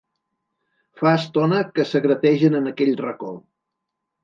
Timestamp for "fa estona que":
1.01-1.87